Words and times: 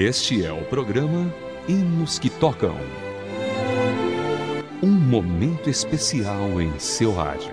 Este 0.00 0.42
é 0.46 0.50
o 0.50 0.64
programa 0.64 1.30
Hinos 1.68 2.18
que 2.18 2.30
Tocam. 2.30 2.74
Um 4.82 4.90
momento 4.90 5.68
especial 5.68 6.58
em 6.58 6.72
seu 6.78 7.12
rádio. 7.12 7.52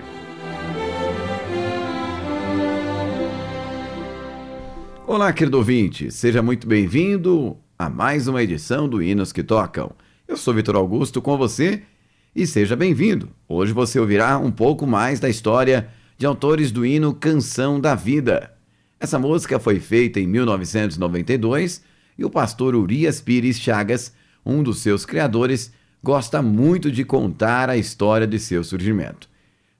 Olá, 5.06 5.30
querido 5.30 5.58
ouvinte, 5.58 6.10
seja 6.10 6.40
muito 6.40 6.66
bem-vindo 6.66 7.54
a 7.78 7.90
mais 7.90 8.26
uma 8.26 8.42
edição 8.42 8.88
do 8.88 9.02
Hinos 9.02 9.30
que 9.30 9.42
Tocam. 9.42 9.90
Eu 10.26 10.38
sou 10.38 10.54
Vitor 10.54 10.74
Augusto 10.74 11.20
com 11.20 11.36
você 11.36 11.82
e 12.34 12.46
seja 12.46 12.74
bem-vindo. 12.74 13.28
Hoje 13.46 13.74
você 13.74 14.00
ouvirá 14.00 14.38
um 14.38 14.50
pouco 14.50 14.86
mais 14.86 15.20
da 15.20 15.28
história 15.28 15.90
de 16.16 16.24
autores 16.24 16.72
do 16.72 16.86
hino 16.86 17.12
Canção 17.12 17.78
da 17.78 17.94
Vida. 17.94 18.54
Essa 18.98 19.18
música 19.18 19.58
foi 19.58 19.78
feita 19.78 20.18
em 20.18 20.26
1992 20.26 21.86
e 22.18 22.24
o 22.24 22.30
pastor 22.30 22.74
Urias 22.74 23.20
Pires 23.20 23.60
Chagas, 23.60 24.12
um 24.44 24.62
dos 24.62 24.80
seus 24.80 25.06
criadores, 25.06 25.72
gosta 26.02 26.42
muito 26.42 26.90
de 26.90 27.04
contar 27.04 27.70
a 27.70 27.76
história 27.76 28.26
de 28.26 28.38
seu 28.38 28.64
surgimento. 28.64 29.28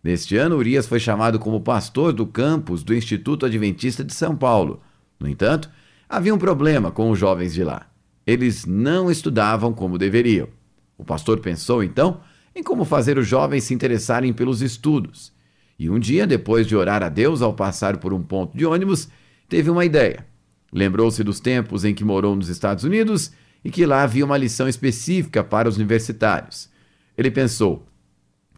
Neste 0.02 0.36
ano, 0.36 0.56
Urias 0.56 0.86
foi 0.86 1.00
chamado 1.00 1.38
como 1.38 1.60
pastor 1.60 2.12
do 2.12 2.26
campus 2.26 2.84
do 2.84 2.94
Instituto 2.94 3.44
Adventista 3.44 4.04
de 4.04 4.14
São 4.14 4.36
Paulo. 4.36 4.80
No 5.18 5.28
entanto, 5.28 5.68
havia 6.08 6.32
um 6.32 6.38
problema 6.38 6.92
com 6.92 7.10
os 7.10 7.18
jovens 7.18 7.52
de 7.52 7.64
lá. 7.64 7.88
Eles 8.24 8.64
não 8.64 9.10
estudavam 9.10 9.72
como 9.72 9.98
deveriam. 9.98 10.48
O 10.96 11.04
pastor 11.04 11.40
pensou 11.40 11.82
então 11.82 12.20
em 12.54 12.62
como 12.62 12.84
fazer 12.84 13.18
os 13.18 13.26
jovens 13.26 13.64
se 13.64 13.74
interessarem 13.74 14.32
pelos 14.32 14.62
estudos. 14.62 15.32
E 15.78 15.88
um 15.88 15.98
dia, 15.98 16.26
depois 16.26 16.66
de 16.66 16.76
orar 16.76 17.02
a 17.02 17.08
Deus 17.08 17.40
ao 17.40 17.54
passar 17.54 17.98
por 17.98 18.12
um 18.12 18.22
ponto 18.22 18.56
de 18.56 18.66
ônibus, 18.66 19.08
teve 19.48 19.70
uma 19.70 19.84
ideia. 19.84 20.26
Lembrou-se 20.72 21.24
dos 21.24 21.40
tempos 21.40 21.84
em 21.84 21.94
que 21.94 22.04
morou 22.04 22.36
nos 22.36 22.48
Estados 22.48 22.84
Unidos 22.84 23.32
e 23.64 23.70
que 23.70 23.86
lá 23.86 24.02
havia 24.02 24.24
uma 24.24 24.36
lição 24.36 24.68
específica 24.68 25.42
para 25.42 25.68
os 25.68 25.76
universitários. 25.76 26.68
Ele 27.16 27.30
pensou: 27.30 27.86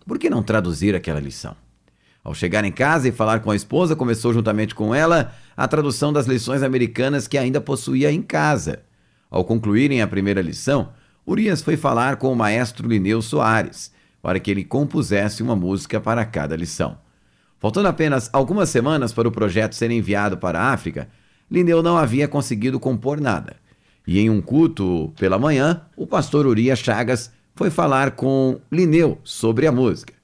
por 0.06 0.18
que 0.18 0.28
não 0.28 0.42
traduzir 0.42 0.94
aquela 0.94 1.20
lição? 1.20 1.56
Ao 2.22 2.34
chegar 2.34 2.64
em 2.64 2.72
casa 2.72 3.08
e 3.08 3.12
falar 3.12 3.40
com 3.40 3.50
a 3.50 3.56
esposa, 3.56 3.96
começou 3.96 4.34
juntamente 4.34 4.74
com 4.74 4.94
ela 4.94 5.32
a 5.56 5.66
tradução 5.66 6.12
das 6.12 6.26
lições 6.26 6.62
americanas 6.62 7.26
que 7.26 7.38
ainda 7.38 7.60
possuía 7.60 8.12
em 8.12 8.20
casa. 8.20 8.82
Ao 9.30 9.44
concluírem 9.44 10.02
a 10.02 10.06
primeira 10.06 10.42
lição, 10.42 10.92
Urias 11.26 11.62
foi 11.62 11.76
falar 11.76 12.16
com 12.16 12.32
o 12.32 12.36
maestro 12.36 12.88
Lineu 12.88 13.22
Soares 13.22 13.92
para 14.22 14.38
que 14.38 14.50
ele 14.50 14.64
compusesse 14.64 15.42
uma 15.42 15.56
música 15.56 16.00
para 16.00 16.24
cada 16.24 16.56
lição. 16.56 16.98
Faltando 17.58 17.88
apenas 17.88 18.28
algumas 18.32 18.68
semanas 18.68 19.12
para 19.12 19.28
o 19.28 19.32
projeto 19.32 19.74
ser 19.74 19.90
enviado 19.90 20.36
para 20.36 20.60
a 20.60 20.72
África, 20.72 21.08
Lineu 21.50 21.82
não 21.82 21.96
havia 21.96 22.28
conseguido 22.28 22.78
compor 22.78 23.20
nada. 23.20 23.56
E 24.06 24.20
em 24.20 24.30
um 24.30 24.40
culto 24.40 25.12
pela 25.18 25.38
manhã, 25.38 25.82
o 25.96 26.06
pastor 26.06 26.46
Urias 26.46 26.78
Chagas 26.78 27.30
foi 27.54 27.70
falar 27.70 28.12
com 28.12 28.60
Lineu 28.70 29.18
sobre 29.24 29.66
a 29.66 29.72
música. 29.72 30.14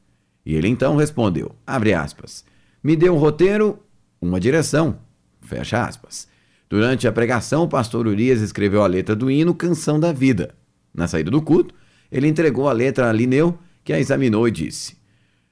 E 0.44 0.55
ele 0.55 0.68
então 0.68 0.96
respondeu, 0.96 1.55
abre 1.66 1.92
aspas, 1.92 2.44
me 2.83 2.94
deu 2.94 3.14
um 3.14 3.18
roteiro, 3.18 3.80
uma 4.20 4.38
direção, 4.38 4.98
fecha 5.41 5.84
aspas. 5.84 6.28
Durante 6.68 7.06
a 7.06 7.12
pregação, 7.12 7.64
o 7.64 7.68
pastor 7.68 8.06
Urias 8.06 8.40
escreveu 8.40 8.83
a 8.83 8.86
letra 8.86 9.16
do 9.16 9.30
hino 9.30 9.55
Canção 9.55 9.98
da 9.98 10.12
Vida. 10.12 10.55
Na 10.94 11.08
saída 11.08 11.30
do 11.30 11.42
culto, 11.42 11.74
ele 12.11 12.28
entregou 12.28 12.68
a 12.68 12.72
letra 12.72 13.11
a 13.11 13.12
Lineu, 13.12 13.58
que 13.84 13.92
a 13.92 13.98
examinou 13.98 14.46
e 14.46 14.50
disse, 14.50 14.96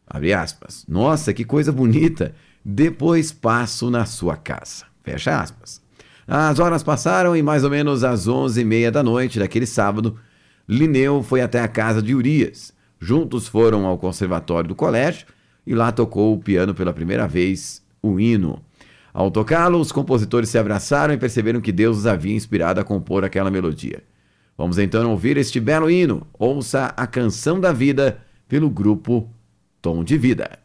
abre 0.06 0.33
aspas, 0.33 0.84
nossa, 0.88 1.33
que 1.33 1.44
coisa 1.44 1.70
bonita, 1.70 2.34
depois 2.65 3.32
passo 3.32 3.91
na 3.91 4.06
sua 4.06 4.37
casa. 4.37 4.94
Fecha 5.04 5.38
aspas. 5.38 5.81
As 6.26 6.59
horas 6.59 6.82
passaram 6.82 7.37
e 7.37 7.42
mais 7.42 7.62
ou 7.62 7.70
menos 7.70 8.03
às 8.03 8.26
onze 8.26 8.62
e 8.62 8.65
meia 8.65 8.91
da 8.91 9.03
noite 9.03 9.38
daquele 9.38 9.66
sábado, 9.66 10.16
Lineu 10.66 11.22
foi 11.22 11.42
até 11.42 11.60
a 11.60 11.69
casa 11.69 12.03
de 12.03 12.15
Urias. 12.15 12.72
Juntos 12.98 13.47
foram 13.47 13.84
ao 13.84 13.98
conservatório 13.98 14.69
do 14.69 14.75
colégio 14.75 15.26
e 15.66 15.75
lá 15.75 15.93
tocou 15.93 16.34
o 16.34 16.38
piano 16.38 16.75
pela 16.75 16.93
primeira 16.93 17.28
vez, 17.28 17.82
o 18.03 18.19
hino. 18.19 18.62
Ao 19.12 19.31
tocá-lo, 19.31 19.78
os 19.78 19.93
compositores 19.93 20.48
se 20.48 20.56
abraçaram 20.56 21.12
e 21.12 21.19
perceberam 21.19 21.60
que 21.60 21.70
Deus 21.70 21.98
os 21.98 22.06
havia 22.06 22.34
inspirado 22.34 22.81
a 22.81 22.84
compor 22.84 23.25
aquela 23.25 23.50
melodia. 23.50 24.03
Vamos 24.56 24.78
então 24.78 25.10
ouvir 25.10 25.37
este 25.37 25.60
belo 25.60 25.91
hino. 25.91 26.26
Ouça 26.38 26.87
a 26.97 27.06
canção 27.06 27.60
da 27.60 27.72
vida 27.72 28.19
pelo 28.48 28.70
grupo 28.70 29.28
Tom 29.82 30.03
de 30.03 30.16
Vida. 30.16 30.63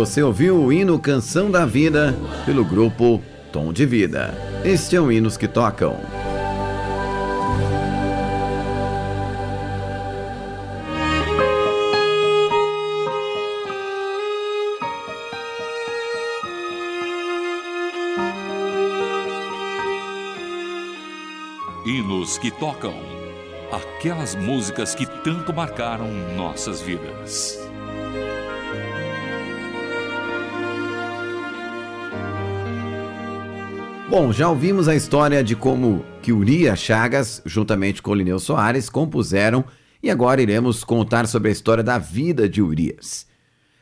você 0.00 0.22
ouviu 0.22 0.56
o 0.56 0.72
hino 0.72 0.98
Canção 0.98 1.50
da 1.50 1.66
Vida 1.66 2.16
pelo 2.46 2.64
grupo 2.64 3.22
Tom 3.52 3.70
de 3.70 3.84
Vida. 3.84 4.32
Este 4.64 4.96
é 4.96 5.00
o 5.00 5.12
Hinos 5.12 5.36
que 5.36 5.46
Tocam. 5.46 5.94
Hinos 21.84 22.38
que 22.38 22.50
Tocam. 22.50 22.94
Aquelas 23.70 24.34
músicas 24.34 24.94
que 24.94 25.04
tanto 25.04 25.52
marcaram 25.52 26.10
nossas 26.34 26.80
vidas. 26.80 27.69
Bom, 34.10 34.32
já 34.32 34.48
ouvimos 34.48 34.88
a 34.88 34.96
história 34.96 35.40
de 35.44 35.54
como 35.54 36.04
que 36.20 36.32
Urias 36.32 36.80
Chagas, 36.80 37.40
juntamente 37.46 38.02
com 38.02 38.12
Lineu 38.12 38.40
Soares, 38.40 38.90
compuseram 38.90 39.64
e 40.02 40.10
agora 40.10 40.42
iremos 40.42 40.82
contar 40.82 41.28
sobre 41.28 41.48
a 41.48 41.52
história 41.52 41.84
da 41.84 41.96
vida 41.96 42.48
de 42.48 42.60
Urias. 42.60 43.24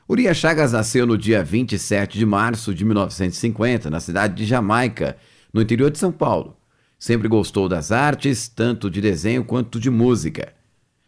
Urias 0.06 0.36
Chagas 0.36 0.72
nasceu 0.72 1.06
no 1.06 1.16
dia 1.16 1.42
27 1.42 2.18
de 2.18 2.26
março 2.26 2.74
de 2.74 2.84
1950, 2.84 3.88
na 3.88 4.00
cidade 4.00 4.34
de 4.34 4.44
Jamaica, 4.44 5.16
no 5.50 5.62
interior 5.62 5.90
de 5.90 5.98
São 5.98 6.12
Paulo. 6.12 6.58
Sempre 6.98 7.26
gostou 7.26 7.66
das 7.66 7.90
artes, 7.90 8.48
tanto 8.48 8.90
de 8.90 9.00
desenho 9.00 9.42
quanto 9.42 9.80
de 9.80 9.88
música. 9.88 10.52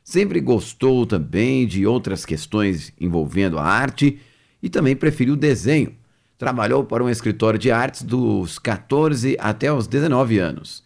Sempre 0.03 0.41
gostou 0.41 1.05
também 1.05 1.67
de 1.67 1.87
outras 1.87 2.25
questões 2.25 2.91
envolvendo 2.99 3.59
a 3.59 3.65
arte 3.65 4.19
e 4.63 4.71
também 4.71 4.97
preferiu 4.97 5.35
o 5.35 5.37
desenho. 5.37 6.00
Trabalhou 6.41 6.83
para 6.83 7.05
um 7.05 7.11
escritório 7.11 7.59
de 7.59 7.71
artes 7.71 8.03
dos 8.03 8.59
14 8.59 9.37
até 9.39 9.71
os 9.71 9.87
19 9.87 10.39
anos. 10.39 10.83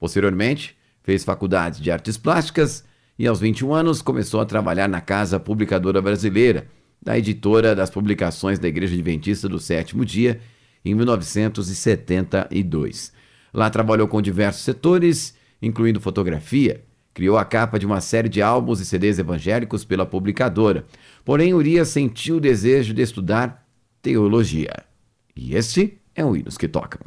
Posteriormente, 0.00 0.74
fez 1.02 1.22
faculdade 1.22 1.82
de 1.82 1.90
artes 1.90 2.16
plásticas 2.16 2.82
e 3.18 3.26
aos 3.26 3.38
21 3.38 3.74
anos 3.74 4.00
começou 4.00 4.40
a 4.40 4.46
trabalhar 4.46 4.88
na 4.88 5.02
Casa 5.02 5.38
Publicadora 5.38 6.00
Brasileira, 6.00 6.68
da 7.02 7.18
editora 7.18 7.74
das 7.74 7.90
publicações 7.90 8.58
da 8.58 8.66
Igreja 8.66 8.94
Adventista 8.94 9.46
do 9.46 9.60
Sétimo 9.60 10.06
Dia, 10.06 10.40
em 10.82 10.94
1972. 10.94 13.12
Lá 13.52 13.68
trabalhou 13.68 14.08
com 14.08 14.22
diversos 14.22 14.62
setores, 14.62 15.36
incluindo 15.60 16.00
fotografia. 16.00 16.82
Criou 17.12 17.36
a 17.36 17.44
capa 17.44 17.78
de 17.78 17.84
uma 17.84 18.00
série 18.00 18.30
de 18.30 18.40
álbuns 18.40 18.80
e 18.80 18.86
CDs 18.86 19.18
evangélicos 19.18 19.84
pela 19.84 20.06
publicadora. 20.06 20.86
Porém, 21.26 21.52
Urias 21.52 21.88
sentiu 21.88 22.36
o 22.36 22.40
desejo 22.40 22.94
de 22.94 23.02
estudar 23.02 23.68
teologia. 24.00 24.93
E 25.36 25.56
este 25.56 25.98
é 26.14 26.24
o 26.24 26.36
Hinos 26.36 26.56
que 26.56 26.68
Tocam. 26.68 27.00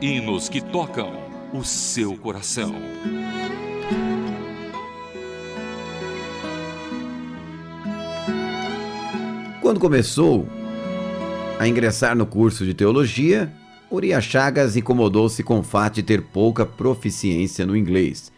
Hinos 0.00 0.48
que 0.48 0.60
tocam 0.60 1.12
o 1.54 1.62
seu 1.62 2.16
coração. 2.16 2.74
Quando 9.60 9.78
começou 9.78 10.48
a 11.56 11.68
ingressar 11.68 12.16
no 12.16 12.26
curso 12.26 12.64
de 12.64 12.74
teologia, 12.74 13.52
Urias 13.88 14.24
Chagas 14.24 14.76
incomodou-se 14.76 15.40
com 15.44 15.60
o 15.60 15.62
fato 15.62 15.94
de 15.94 16.02
ter 16.02 16.20
pouca 16.20 16.66
proficiência 16.66 17.64
no 17.64 17.76
inglês. 17.76 18.32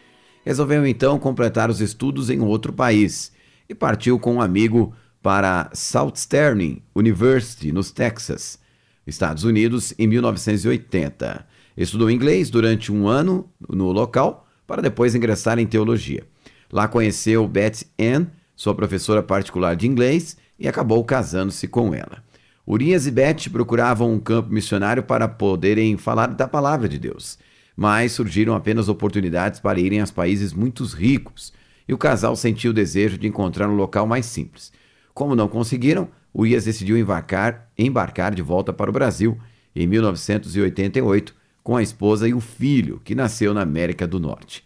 Resolveu 0.45 0.85
então 0.85 1.17
completar 1.17 1.71
os 1.71 1.81
estudos 1.81 2.29
em 2.29 2.41
outro 2.41 2.71
país 2.71 3.31
e 3.67 3.73
partiu 3.73 4.19
com 4.19 4.35
um 4.35 4.41
amigo 4.41 4.93
para 5.25 5.71
Southern 5.73 6.83
University, 6.95 7.71
nos 7.71 7.89
Texas, 7.89 8.59
Estados 9.07 9.43
Unidos, 9.43 9.91
em 9.97 10.05
1980. 10.05 11.47
Estudou 11.75 12.11
inglês 12.11 12.51
durante 12.51 12.91
um 12.91 13.07
ano 13.07 13.49
no 13.67 13.91
local 13.91 14.45
para 14.67 14.83
depois 14.83 15.15
ingressar 15.15 15.57
em 15.57 15.65
teologia. 15.65 16.27
Lá 16.71 16.87
conheceu 16.87 17.47
Beth 17.47 17.85
Ann, 17.99 18.27
sua 18.55 18.75
professora 18.75 19.23
particular 19.23 19.75
de 19.75 19.87
inglês, 19.87 20.37
e 20.59 20.67
acabou 20.67 21.03
casando-se 21.03 21.67
com 21.67 21.91
ela. 21.91 22.23
Urias 22.67 23.07
e 23.07 23.11
Beth 23.11 23.49
procuravam 23.51 24.13
um 24.13 24.19
campo 24.19 24.53
missionário 24.53 25.01
para 25.01 25.27
poderem 25.27 25.97
falar 25.97 26.27
da 26.27 26.47
palavra 26.47 26.87
de 26.87 26.99
Deus, 26.99 27.39
mas 27.75 28.11
surgiram 28.11 28.53
apenas 28.53 28.89
oportunidades 28.89 29.59
para 29.59 29.79
irem 29.79 30.01
aos 30.01 30.11
países 30.11 30.53
muito 30.53 30.83
ricos, 30.85 31.51
e 31.87 31.95
o 31.95 31.97
casal 31.97 32.35
sentiu 32.35 32.69
o 32.69 32.75
desejo 32.75 33.17
de 33.17 33.27
encontrar 33.27 33.67
um 33.67 33.75
local 33.75 34.05
mais 34.05 34.27
simples. 34.27 34.71
Como 35.15 35.33
não 35.33 35.47
conseguiram, 35.47 36.09
Urias 36.33 36.65
decidiu 36.65 36.97
embarcar, 36.97 37.71
embarcar 37.77 38.35
de 38.35 38.41
volta 38.41 38.73
para 38.73 38.89
o 38.89 38.93
Brasil 38.93 39.39
em 39.73 39.87
1988 39.87 41.33
com 41.63 41.77
a 41.77 41.81
esposa 41.81 42.27
e 42.27 42.33
o 42.33 42.41
filho, 42.41 42.99
que 43.01 43.15
nasceu 43.15 43.53
na 43.53 43.61
América 43.61 44.05
do 44.05 44.19
Norte. 44.19 44.65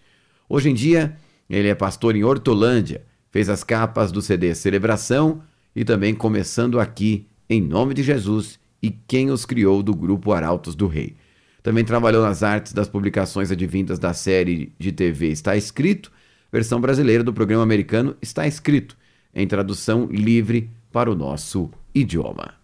Hoje 0.49 0.71
em 0.71 0.73
dia, 0.73 1.15
ele 1.47 1.67
é 1.67 1.75
pastor 1.75 2.15
em 2.15 2.23
Hortolândia, 2.23 3.03
fez 3.29 3.47
as 3.47 3.63
capas 3.63 4.11
do 4.11 4.23
CD 4.23 4.55
Celebração 4.55 5.43
e 5.75 5.85
também 5.85 6.15
Começando 6.15 6.79
Aqui, 6.79 7.27
em 7.47 7.61
nome 7.61 7.93
de 7.93 8.01
Jesus 8.01 8.59
e 8.81 8.89
quem 8.89 9.29
os 9.29 9.45
criou 9.45 9.83
do 9.83 9.93
grupo 9.93 10.33
Arautos 10.33 10.73
do 10.73 10.87
Rei. 10.87 11.15
Também 11.61 11.85
trabalhou 11.85 12.23
nas 12.23 12.41
artes 12.41 12.73
das 12.73 12.89
publicações 12.89 13.51
advindas 13.51 13.99
da 13.99 14.15
série 14.15 14.73
de 14.79 14.91
TV 14.91 15.27
Está 15.27 15.55
Escrito, 15.55 16.11
versão 16.51 16.81
brasileira 16.81 17.23
do 17.23 17.33
programa 17.33 17.61
americano 17.61 18.15
Está 18.19 18.47
Escrito, 18.47 18.97
em 19.33 19.47
tradução 19.47 20.05
livre 20.05 20.69
para 20.91 21.11
o 21.11 21.15
nosso 21.15 21.69
idioma. 21.93 22.59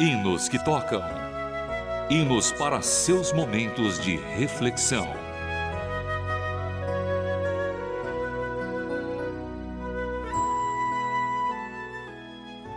Hinos 0.00 0.48
que 0.48 0.58
tocam. 0.64 1.02
Hinos 2.08 2.52
para 2.52 2.80
seus 2.80 3.34
momentos 3.34 4.00
de 4.00 4.16
reflexão. 4.16 5.06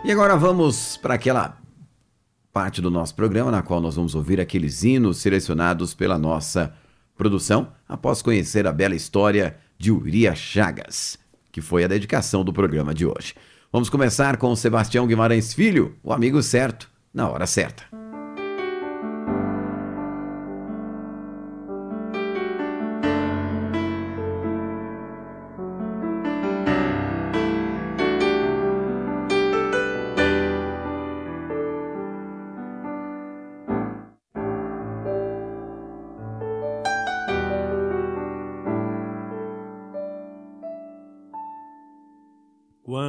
E 0.03 0.11
agora 0.11 0.35
vamos 0.35 0.97
para 0.97 1.13
aquela 1.13 1.62
parte 2.53 2.79
do 2.79 2.91
nosso 2.91 3.15
programa 3.15 3.49
na 3.49 3.63
qual 3.63 3.81
nós 3.81 3.95
vamos 3.95 4.13
ouvir 4.13 4.39
aqueles 4.39 4.83
hinos 4.83 5.17
selecionados 5.17 5.95
pela 5.95 6.19
nossa 6.19 6.71
produção 7.17 7.73
após 7.89 8.21
conhecer 8.21 8.67
a 8.67 8.71
bela 8.71 8.95
história 8.95 9.57
de 9.75 9.91
Urias 9.91 10.37
Chagas, 10.37 11.17
que 11.51 11.61
foi 11.61 11.83
a 11.83 11.87
dedicação 11.87 12.45
do 12.45 12.53
programa 12.53 12.93
de 12.93 13.07
hoje. 13.07 13.33
Vamos 13.71 13.89
começar 13.89 14.37
com 14.37 14.55
Sebastião 14.55 15.07
Guimarães 15.07 15.51
Filho, 15.51 15.95
o 16.03 16.13
amigo 16.13 16.43
certo 16.43 16.87
na 17.11 17.27
hora 17.27 17.47
certa. 17.47 18.02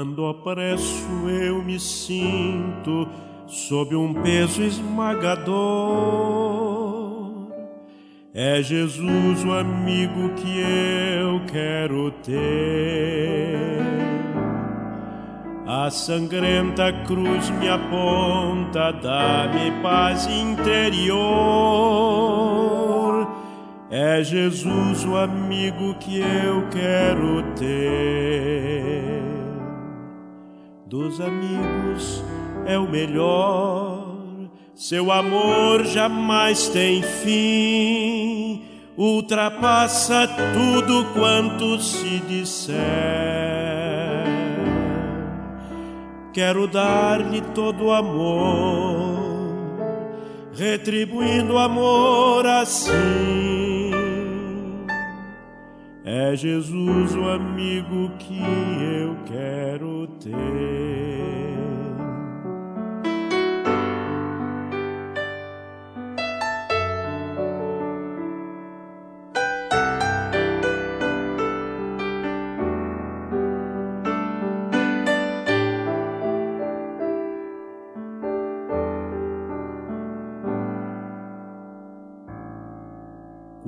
Quando 0.05 0.27
apresso 0.27 1.09
eu 1.31 1.63
me 1.63 1.81
sinto 1.81 3.09
sob 3.47 3.97
um 3.97 4.13
peso 4.13 4.61
esmagador. 4.63 5.55
É 8.35 8.61
Jesus 8.63 9.43
o 9.43 9.53
amigo 9.53 10.29
que 10.35 10.61
eu 10.61 11.41
quero 11.51 12.11
ter. 12.23 13.79
A 15.67 15.89
sangrenta 15.91 16.93
cruz 17.07 17.49
me 17.59 17.71
aponta, 17.71 18.93
dá-me 18.93 19.71
paz 19.83 20.27
interior. 20.27 21.17
É 23.91 24.23
Jesus 24.23 25.03
o 25.07 25.17
amigo 25.17 25.95
que 25.95 26.19
eu 26.21 26.69
quero 26.69 27.43
ter. 27.59 29.44
Dos 30.87 31.19
amigos 31.19 32.23
é 32.67 32.79
o 32.79 32.89
melhor. 32.89 34.05
Seu 34.75 35.11
amor 35.11 35.85
jamais 35.87 36.69
tem 36.69 37.03
fim, 37.03 38.63
ultrapassa 38.97 40.29
tudo 40.53 41.07
quanto 41.15 41.81
se 41.81 42.19
disser. 42.29 42.75
Quero 46.35 46.67
dar-lhe 46.67 47.41
todo 47.55 47.85
o 47.85 47.93
amor, 47.93 49.17
retribuindo 50.53 51.55
o 51.55 51.59
amor 51.59 52.45
assim. 52.47 53.74
É 56.07 56.37
Jesus 56.37 57.15
o 57.15 57.31
amigo 57.31 58.11
que 58.19 58.39
eu 58.39 59.17
quero 59.25 60.07
ter. 60.21 61.44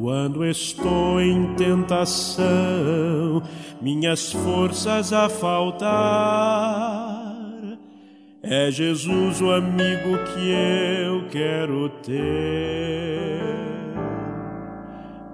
Quando 0.07 0.47
estou 0.47 1.21
em 1.21 1.53
tentação, 1.57 3.43
minhas 3.83 4.31
forças 4.31 5.13
a 5.13 5.29
faltar. 5.29 7.27
É 8.41 8.71
Jesus 8.71 9.41
o 9.41 9.51
amigo 9.51 10.17
que 10.33 10.53
eu 11.03 11.27
quero 11.29 11.89
ter. 12.05 13.43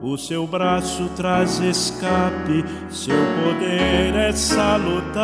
O 0.00 0.16
seu 0.16 0.46
braço 0.46 1.06
traz 1.16 1.60
escape, 1.60 2.64
seu 2.88 3.14
poder 3.44 4.16
é 4.16 4.32
salutar. 4.32 5.20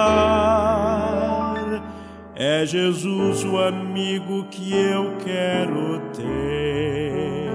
É 2.34 2.66
Jesus 2.66 3.44
o 3.44 3.56
amigo 3.56 4.44
que 4.50 4.74
eu 4.74 5.16
quero 5.24 6.02
ter. 6.14 7.47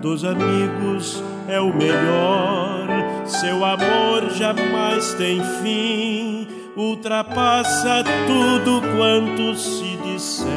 Dos 0.00 0.24
amigos 0.24 1.22
é 1.48 1.60
o 1.60 1.74
melhor, 1.74 2.88
seu 3.26 3.64
amor 3.64 4.30
jamais 4.30 5.14
tem 5.14 5.42
fim 5.62 6.60
ultrapassa 6.76 8.02
tudo 8.26 8.80
quanto 8.96 9.54
se 9.56 9.96
disser. 9.96 10.48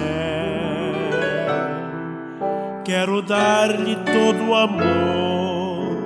Quero 2.84 3.22
dar-lhe 3.22 3.96
todo 3.96 4.50
o 4.50 4.56
amor, 4.56 6.04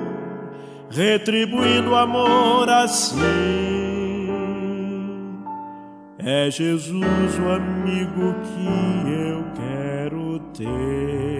retribuindo 0.90 1.90
o 1.90 1.96
amor 1.96 2.68
assim. 2.68 3.22
É 6.18 6.50
Jesus 6.50 7.38
o 7.38 7.48
amigo 7.50 8.34
que 8.42 9.10
eu 9.10 9.44
quero 9.54 10.38
ter. 10.56 11.37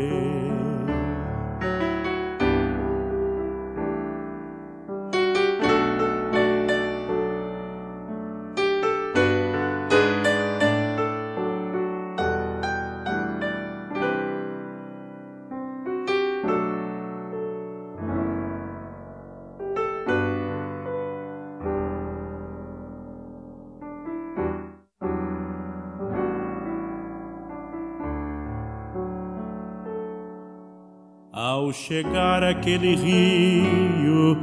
Ao 31.58 31.72
chegar 31.72 32.44
aquele 32.44 32.94
rio, 32.94 34.38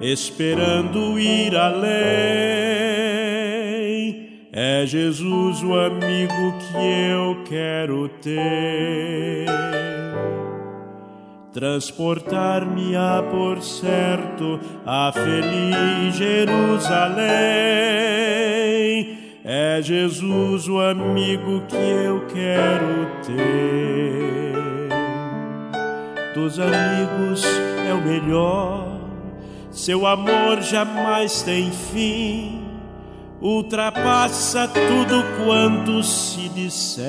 esperando 0.00 1.16
ir 1.16 1.54
além, 1.56 1.86
é 4.52 4.84
Jesus 4.84 5.62
o 5.62 5.72
amigo 5.78 6.58
que 6.58 7.10
eu 7.12 7.44
quero 7.44 8.08
ter. 8.20 9.46
Transportar-me-á 11.52 13.22
por 13.30 13.62
certo 13.62 14.58
a 14.84 15.12
feliz 15.12 16.16
Jerusalém. 16.16 17.28
É 19.44 19.80
Jesus 19.80 20.66
o 20.66 20.80
amigo 20.80 21.62
que 21.68 21.76
eu 21.76 22.26
quero 22.26 23.06
ter 23.24 24.67
dos 26.38 26.60
amigos 26.60 27.44
é 27.88 27.92
o 27.92 28.00
melhor. 28.00 29.00
Seu 29.72 30.06
amor 30.06 30.60
jamais 30.60 31.42
tem 31.42 31.70
fim, 31.70 32.64
ultrapassa 33.40 34.68
tudo 34.68 35.22
quanto 35.44 36.02
se 36.02 36.48
disser. 36.50 37.08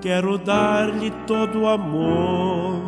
Quero 0.00 0.38
dar-lhe 0.38 1.10
todo 1.26 1.62
o 1.62 1.68
amor, 1.68 2.80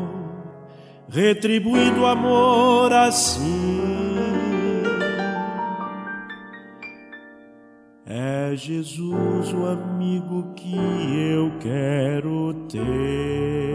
retribuindo 1.09 2.03
o 2.03 2.07
amor 2.07 2.93
assim. 2.93 4.00
É 8.13 8.57
Jesus 8.57 9.53
o 9.53 9.67
amigo 9.67 10.53
que 10.57 10.75
eu 10.75 11.53
quero 11.61 12.53
ter. 12.69 13.71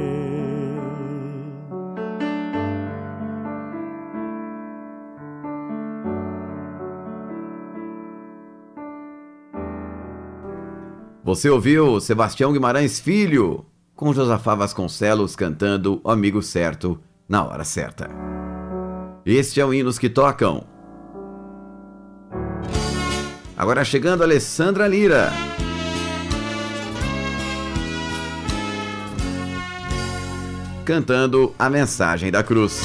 Você 11.23 11.49
ouviu 11.49 12.01
Sebastião 12.01 12.51
Guimarães 12.51 12.99
Filho 12.99 13.65
com 13.95 14.11
Josafá 14.11 14.53
Vasconcelos 14.53 15.33
cantando 15.33 16.01
Amigo 16.03 16.41
Certo 16.41 16.99
na 17.25 17.45
hora 17.45 17.63
certa. 17.63 18.09
Este 19.25 19.61
é 19.61 19.65
o 19.65 19.73
Hinos 19.73 19.97
que 19.97 20.09
Tocam 20.09 20.74
Agora 23.57 23.85
chegando 23.85 24.21
Alessandra 24.21 24.85
Lira. 24.85 25.31
Cantando 30.83 31.55
a 31.57 31.69
mensagem 31.69 32.29
da 32.29 32.43
cruz. 32.43 32.81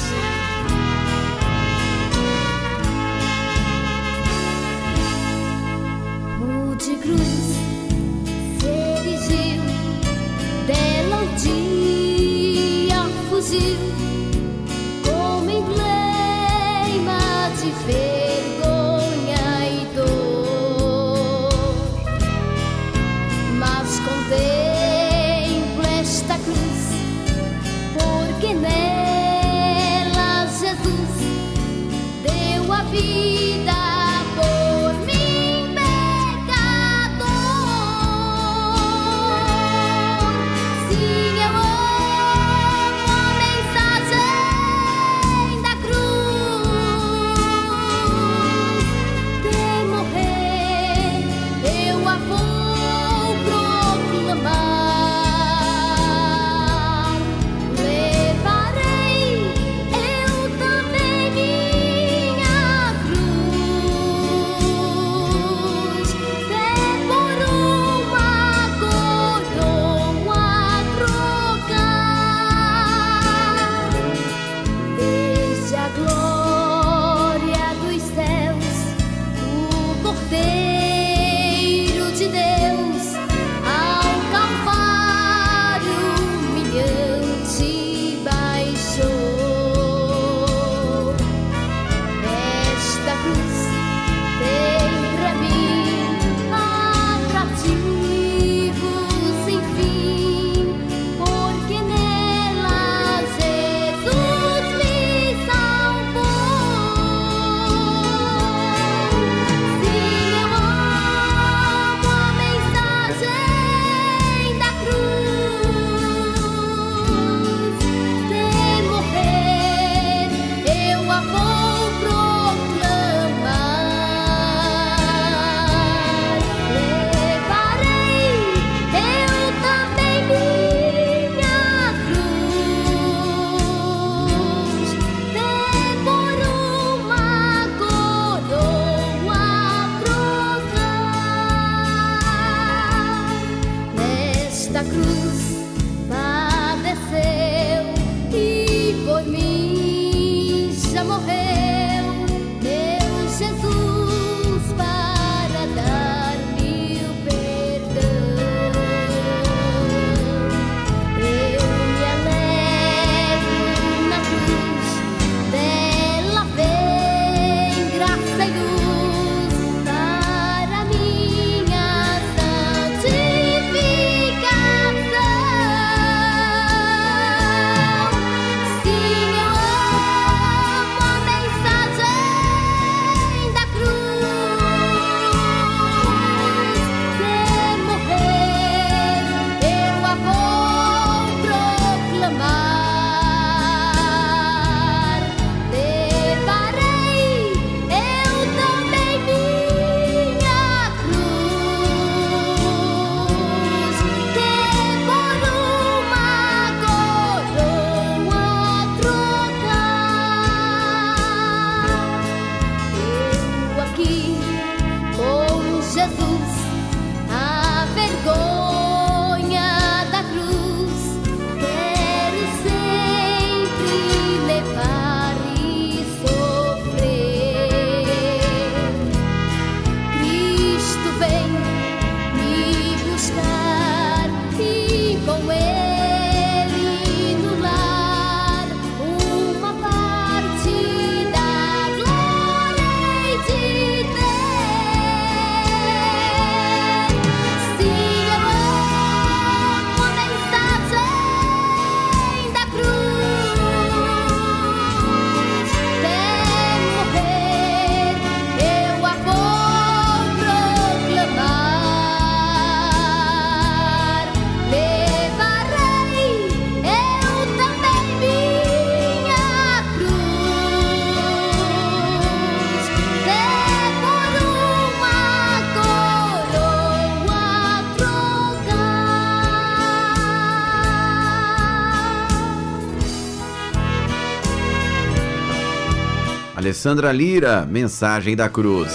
Alessandra 286.81 287.11
Lira, 287.11 287.63
Mensagem 287.63 288.35
da 288.35 288.49
Cruz. 288.49 288.91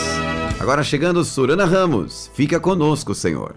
Agora 0.58 0.82
chegando 0.82 1.22
Surana 1.22 1.64
Ramos, 1.64 2.28
fica 2.34 2.58
conosco, 2.58 3.14
Senhor. 3.14 3.54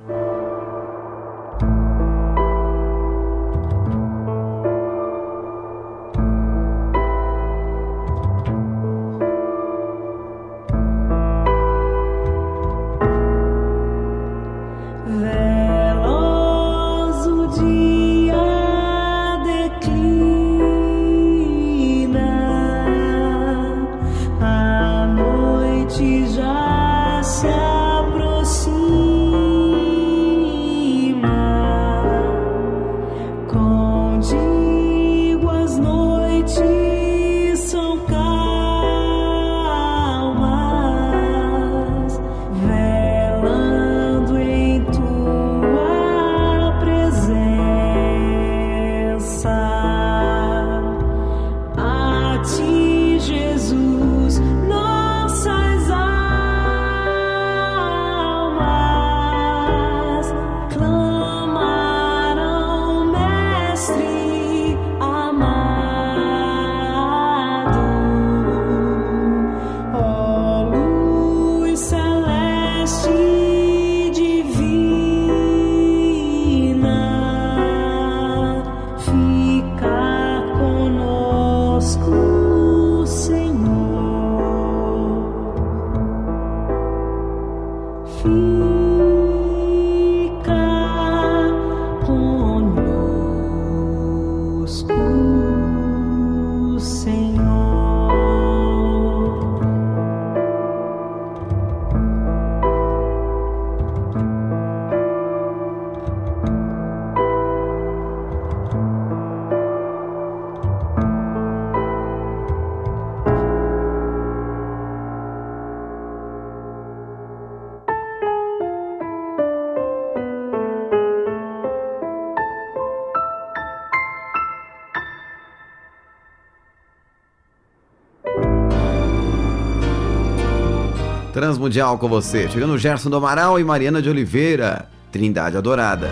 Transmundial 131.59 131.97
com 131.97 132.07
você. 132.07 132.47
Chegando 132.47 132.77
Gerson 132.77 133.09
do 133.09 133.17
Amaral 133.17 133.59
e 133.59 133.63
Mariana 133.65 134.01
de 134.01 134.09
Oliveira. 134.09 134.87
Trindade 135.11 135.57
Adorada. 135.57 136.09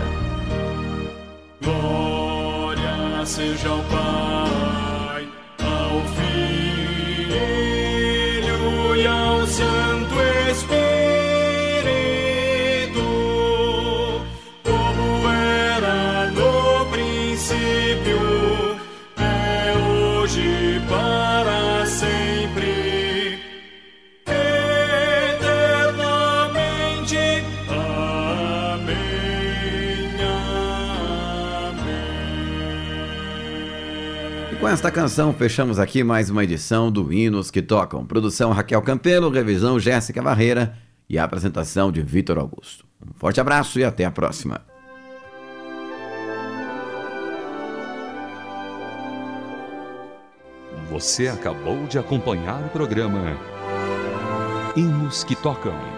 Glória 1.64 3.24
seja 3.24 3.70
ao 3.70 3.78
Pai, 3.84 4.27
com 34.68 34.72
esta 34.72 34.90
canção, 34.90 35.32
fechamos 35.32 35.78
aqui 35.78 36.04
mais 36.04 36.28
uma 36.28 36.44
edição 36.44 36.92
do 36.92 37.10
Hinos 37.10 37.50
que 37.50 37.62
Tocam. 37.62 38.04
Produção 38.04 38.52
Raquel 38.52 38.82
Campelo, 38.82 39.30
revisão 39.30 39.80
Jéssica 39.80 40.20
Barreira 40.20 40.76
e 41.08 41.18
a 41.18 41.24
apresentação 41.24 41.90
de 41.90 42.02
Vitor 42.02 42.36
Augusto. 42.36 42.84
Um 43.02 43.14
forte 43.14 43.40
abraço 43.40 43.80
e 43.80 43.84
até 43.84 44.04
a 44.04 44.10
próxima. 44.10 44.60
Você 50.90 51.28
acabou 51.28 51.86
de 51.86 51.98
acompanhar 51.98 52.62
o 52.62 52.68
programa 52.68 53.38
Hinos 54.76 55.24
que 55.24 55.34
Tocam. 55.34 55.97